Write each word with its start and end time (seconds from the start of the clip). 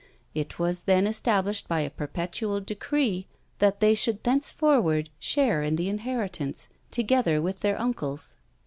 It 0.33 0.57
was 0.57 0.81
then 0.85 1.05
established 1.05 1.67
by 1.67 1.81
a 1.81 1.91
perpetual 1.91 2.59
decree 2.59 3.27
that 3.59 3.81
they 3.81 3.93
should 3.93 4.23
thenceforward 4.23 5.11
share 5.19 5.61
in 5.61 5.75
the 5.75 5.89
inheritance, 5.89 6.69
together 6.89 7.39
with 7.39 7.59
their 7.59 7.79
uncles. 7.79 8.37